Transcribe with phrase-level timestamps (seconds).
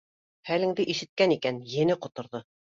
[0.49, 2.47] Хәлеңде ишеткән икән, ене ҡоторҙо